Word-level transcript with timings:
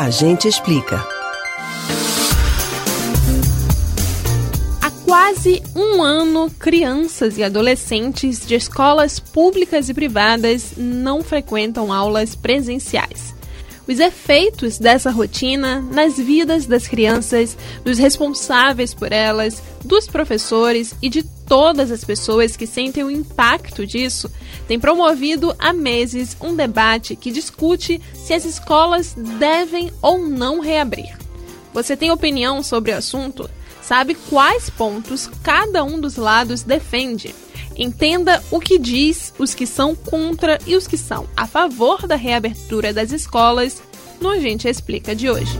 A 0.00 0.10
gente 0.10 0.46
explica. 0.46 1.04
Há 4.80 4.90
quase 5.04 5.60
um 5.74 6.00
ano, 6.00 6.48
crianças 6.56 7.36
e 7.36 7.42
adolescentes 7.42 8.46
de 8.46 8.54
escolas 8.54 9.18
públicas 9.18 9.88
e 9.88 9.94
privadas 9.94 10.74
não 10.76 11.20
frequentam 11.20 11.92
aulas 11.92 12.36
presenciais 12.36 13.36
os 13.88 13.98
efeitos 13.98 14.78
dessa 14.78 15.10
rotina 15.10 15.80
nas 15.80 16.18
vidas 16.18 16.66
das 16.66 16.86
crianças, 16.86 17.56
dos 17.82 17.98
responsáveis 17.98 18.92
por 18.92 19.10
elas, 19.10 19.62
dos 19.82 20.06
professores 20.06 20.94
e 21.00 21.08
de 21.08 21.22
todas 21.22 21.90
as 21.90 22.04
pessoas 22.04 22.54
que 22.54 22.66
sentem 22.66 23.02
o 23.02 23.10
impacto 23.10 23.86
disso, 23.86 24.30
tem 24.68 24.78
promovido 24.78 25.56
há 25.58 25.72
meses 25.72 26.36
um 26.38 26.54
debate 26.54 27.16
que 27.16 27.30
discute 27.30 28.00
se 28.12 28.34
as 28.34 28.44
escolas 28.44 29.14
devem 29.38 29.90
ou 30.02 30.18
não 30.18 30.60
reabrir. 30.60 31.16
Você 31.72 31.96
tem 31.96 32.10
opinião 32.10 32.62
sobre 32.62 32.92
o 32.92 32.96
assunto? 32.96 33.48
Sabe 33.88 34.14
quais 34.14 34.68
pontos 34.68 35.30
cada 35.42 35.82
um 35.82 35.98
dos 35.98 36.16
lados 36.16 36.62
defende? 36.62 37.34
Entenda 37.74 38.44
o 38.50 38.60
que 38.60 38.78
diz 38.78 39.32
os 39.38 39.54
que 39.54 39.66
são 39.66 39.96
contra 39.96 40.58
e 40.66 40.76
os 40.76 40.86
que 40.86 40.98
são 40.98 41.26
a 41.34 41.46
favor 41.46 42.06
da 42.06 42.14
reabertura 42.14 42.92
das 42.92 43.12
escolas 43.12 43.82
no 44.20 44.28
A 44.28 44.38
Gente 44.40 44.68
Explica 44.68 45.16
de 45.16 45.30
hoje. 45.30 45.56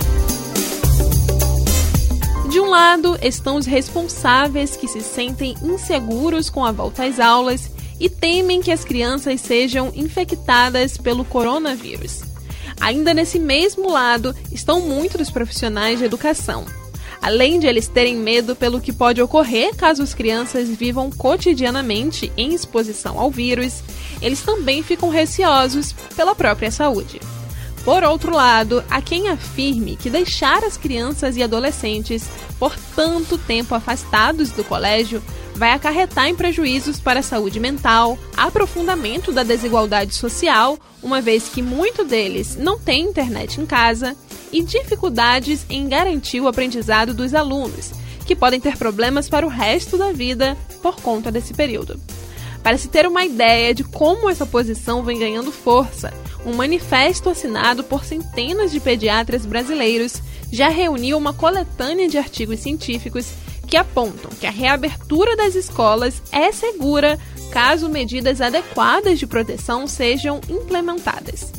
De 2.51 2.61
um 2.61 2.69
lado 2.69 3.19
estão 3.23 3.57
os 3.57 3.65
responsáveis 3.65 4.77
que 4.77 4.89
se 4.89 5.01
sentem 5.01 5.55
inseguros 5.63 6.51
com 6.51 6.67
a 6.67 6.71
volta 6.71 7.05
às 7.05 7.19
aulas 7.19 7.71
e 7.99 8.11
temem 8.11 8.61
que 8.61 8.71
as 8.71 8.85
crianças 8.85 9.41
sejam 9.41 9.91
infectadas 9.97 10.99
pelo 10.99 11.25
coronavírus. 11.25 12.21
Ainda 12.79 13.15
nesse 13.15 13.39
mesmo 13.39 13.91
lado 13.91 14.37
estão 14.53 14.83
muitos 14.83 15.31
profissionais 15.31 15.99
de 15.99 16.05
educação, 16.05 16.67
Além 17.21 17.59
de 17.59 17.67
eles 17.67 17.89
terem 17.89 18.17
medo 18.17 18.55
pelo 18.55 18.81
que 18.81 18.93
pode 18.93 19.21
ocorrer 19.21 19.75
caso 19.75 20.03
as 20.03 20.15
crianças 20.15 20.69
vivam 20.69 21.11
cotidianamente 21.11 22.33
em 22.37 22.55
exposição 22.55 23.19
ao 23.19 23.31
vírus, 23.31 23.83
eles 24.23 24.41
também 24.43 24.83
ficam 24.83 25.09
receosos 25.09 25.93
pela 26.17 26.35
própria 26.35 26.71
saúde. 26.71 27.21
Por 27.85 28.05
outro 28.05 28.35
lado, 28.35 28.85
há 28.91 29.01
quem 29.01 29.29
afirme 29.29 29.97
que 29.97 30.11
deixar 30.11 30.63
as 30.63 30.77
crianças 30.77 31.37
e 31.37 31.43
adolescentes 31.43 32.29
por 32.59 32.77
tanto 32.95 33.39
tempo 33.39 33.75
afastados 33.75 34.51
do 34.51 34.63
colégio 34.65 35.23
vai 35.55 35.73
acarretar 35.73 36.29
em 36.29 36.35
prejuízos 36.35 37.01
para 37.01 37.21
a 37.21 37.23
saúde 37.23 37.59
mental, 37.59 38.19
aprofundamento 38.37 39.33
da 39.33 39.43
desigualdade 39.43 40.15
social, 40.15 40.79
uma 41.03 41.21
vez 41.21 41.49
que 41.49 41.63
muito 41.63 42.05
deles 42.05 42.57
não 42.57 42.79
têm 42.79 43.07
internet 43.07 43.61
em 43.61 43.67
casa, 43.67 44.17
e 44.53 44.63
dificuldades 44.63 45.65
em 45.69 45.89
garantir 45.89 46.41
o 46.41 46.49
aprendizado 46.49 47.15
dos 47.15 47.35
alunos, 47.35 47.93
que 48.27 48.37
podem 48.37 48.61
ter 48.61 48.77
problemas 48.77 49.29
para 49.29 49.47
o 49.47 49.49
resto 49.49 49.97
da 49.97 50.13
vida 50.13 50.57
por 50.83 51.01
conta 51.01 51.31
desse 51.33 51.55
período. 51.55 51.99
Para 52.63 52.77
se 52.77 52.89
ter 52.89 53.07
uma 53.07 53.25
ideia 53.25 53.75
de 53.75 53.85
como 53.85 54.29
essa 54.29 54.45
posição 54.45 55.03
vem 55.03 55.19
ganhando 55.19 55.51
força, 55.53 56.13
um 56.45 56.55
manifesto 56.55 57.31
assinado 57.31 57.83
por 57.85 58.05
centenas 58.05 58.71
de 58.71 58.81
pediatras 58.81 59.47
brasileiros 59.47 60.21
já 60.53 60.69
reuniu 60.69 61.17
uma 61.17 61.33
coletânea 61.33 62.09
de 62.09 62.19
artigos 62.19 62.61
científicos 62.61 63.31
que 63.67 63.77
apontam 63.77 64.31
que 64.41 64.47
a 64.47 64.51
reabertura 64.51 65.37
das 65.37 65.55
escolas 65.55 66.23
é 66.33 66.51
segura 66.53 67.19
caso 67.51 67.89
medidas 67.89 68.41
adequadas 68.41 69.19
de 69.19 69.27
proteção 69.27 69.87
sejam 69.87 70.41
implementadas. 70.49 71.53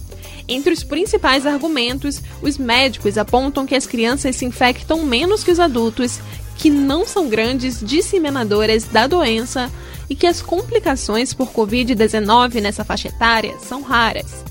Entre 0.50 0.73
os 0.73 0.83
principais 0.83 1.45
argumentos, 1.45 2.19
os 2.42 2.58
médicos 2.58 3.19
apontam 3.19 3.67
que 3.67 3.75
as 3.75 3.86
crianças 3.86 4.36
se 4.36 4.45
infectam 4.45 5.06
menos 5.06 5.44
que 5.44 5.52
os 5.52 5.59
adultos, 5.59 6.19
que 6.58 6.72
não 6.72 7.06
são 7.06 7.30
grandes 7.30 7.80
disseminadoras 7.80 8.86
da 8.86 9.06
doença 9.06 9.72
e 10.09 10.16
que 10.16 10.25
as 10.25 10.41
complicações 10.41 11.35
por 11.35 11.51
Covid-19 11.51 12.62
nessa 12.62 12.84
faixa 12.84 13.09
etária 13.09 13.56
são 13.59 13.84
raras. 13.84 14.44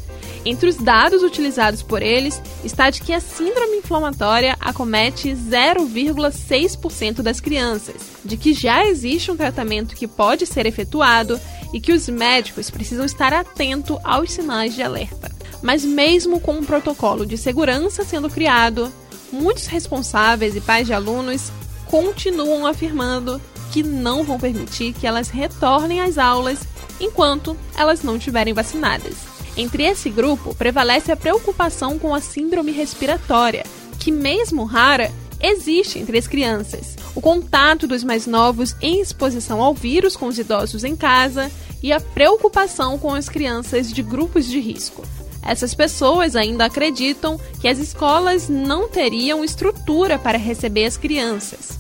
Entre 0.45 0.69
os 0.69 0.77
dados 0.77 1.25
utilizados 1.25 1.83
por 1.83 2.01
eles 2.01 2.41
está 2.65 2.91
de 2.91 3.01
que 3.01 3.13
a 3.13 3.19
síndrome 3.19 3.79
inflamatória 3.79 4.57
acomete 4.61 5.31
0,6% 5.31 7.23
das 7.23 7.41
crianças, 7.41 7.97
de 8.25 8.37
que 8.37 8.55
já 8.55 8.87
existe 8.87 9.33
um 9.33 9.37
tratamento 9.37 9.97
que 9.97 10.07
pode 10.07 10.47
ser 10.47 10.65
efetuado 10.65 11.41
e 11.75 11.81
que 11.81 11.93
os 11.93 12.09
médicos 12.09 12.71
precisam 12.71 13.05
estar 13.05 13.33
atentos 13.33 13.99
aos 14.05 14.31
sinais 14.31 14.77
de 14.77 14.83
alerta. 14.83 15.38
Mas, 15.63 15.85
mesmo 15.85 16.41
com 16.41 16.53
um 16.53 16.65
protocolo 16.65 17.27
de 17.27 17.37
segurança 17.37 18.05
sendo 18.05 18.31
criado, 18.31 18.93
muitos 19.33 19.67
responsáveis 19.67 20.57
e 20.57 20.61
pais 20.61 20.87
de 20.87 20.93
alunos 20.93 21.51
continuam 21.87 22.67
afirmando 22.67 23.41
que 23.73 23.83
não 23.83 24.23
vão 24.23 24.39
permitir 24.39 24.93
que 24.93 25.07
elas 25.07 25.29
retornem 25.29 26.01
às 26.01 26.19
aulas 26.19 26.61
enquanto 27.01 27.57
elas 27.77 28.03
não 28.03 28.17
estiverem 28.17 28.55
vacinadas. 28.55 29.15
Entre 29.57 29.83
esse 29.85 30.09
grupo, 30.09 30.55
prevalece 30.55 31.11
a 31.11 31.17
preocupação 31.17 31.99
com 31.99 32.15
a 32.15 32.21
síndrome 32.21 32.71
respiratória, 32.71 33.65
que, 33.99 34.13
mesmo 34.13 34.65
rara, 34.65 35.11
existe 35.41 35.99
entre 35.99 36.17
as 36.19 36.27
crianças. 36.27 36.97
O 37.15 37.21
contato 37.21 37.87
dos 37.87 38.05
mais 38.05 38.27
novos 38.27 38.77
em 38.81 39.01
exposição 39.01 39.61
ao 39.61 39.75
vírus 39.75 40.17
com 40.17 40.27
os 40.27 40.39
idosos 40.39 40.85
em 40.85 40.95
casa 40.95 41.51
e 41.83 41.93
a 41.93 42.01
preocupação 42.01 42.99
com 42.99 43.15
as 43.15 43.29
crianças 43.29 43.93
de 43.93 44.03
grupos 44.03 44.47
de 44.47 44.61
risco. 44.61 45.03
Essas 45.49 45.73
pessoas 45.73 46.37
ainda 46.37 46.67
acreditam 46.67 47.41
que 47.59 47.67
as 47.67 47.79
escolas 47.79 48.51
não 48.51 48.87
teriam 48.87 49.43
estrutura 49.43 50.19
para 50.19 50.37
receber 50.37 50.85
as 50.85 50.99
crianças. 50.99 51.79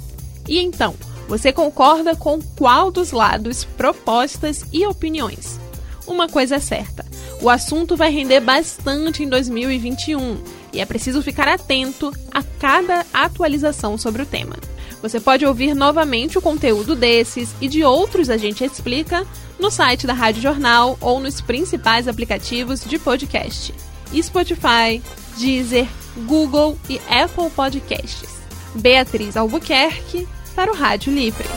E 0.48 0.58
então, 0.58 0.94
você 1.28 1.52
concorda 1.52 2.16
com 2.16 2.40
qual 2.56 2.90
dos 2.90 3.12
lados, 3.12 3.64
propostas 3.64 4.64
e 4.72 4.86
opiniões? 4.86 5.60
Uma 6.06 6.26
coisa 6.26 6.56
é 6.56 6.60
certa: 6.60 7.04
o 7.42 7.50
assunto 7.50 7.94
vai 7.94 8.10
render 8.10 8.40
bastante 8.40 9.22
em 9.22 9.28
2021 9.28 10.38
e 10.72 10.80
é 10.80 10.86
preciso 10.86 11.20
ficar 11.20 11.46
atento 11.46 12.10
a 12.32 12.42
cada 12.42 13.04
atualização 13.12 13.98
sobre 13.98 14.22
o 14.22 14.26
tema. 14.26 14.56
Você 15.03 15.20
pode 15.20 15.47
ouvir 15.47 15.75
novamente 15.75 16.38
o 16.38 16.42
conteúdo 16.42 16.97
desses 16.97 17.54
e 17.60 17.69
de 17.69 17.84
outros 17.84 18.28
a 18.28 18.36
gente 18.36 18.64
explica 18.64 19.26
no 19.59 19.70
site 19.70 20.06
da 20.06 20.12
Rádio 20.12 20.42
Jornal 20.42 20.97
ou 21.00 21.20
nos 21.20 21.41
principais 21.41 22.09
aplicativos 22.09 22.84
de 22.84 22.98
podcast: 22.98 23.75
Spotify, 24.14 25.03
Deezer, 25.36 25.86
Google 26.26 26.78
e 26.88 27.00
Apple 27.09 27.50
Podcasts. 27.50 28.38
Beatriz 28.75 29.36
Albuquerque 29.36 30.26
para 30.54 30.70
o 30.70 30.75
Rádio 30.75 31.12
Livre. 31.12 31.48